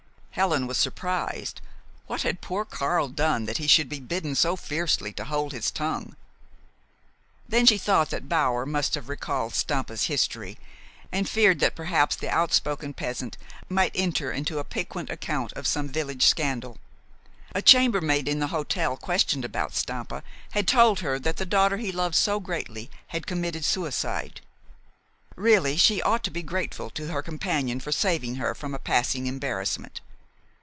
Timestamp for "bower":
8.29-8.65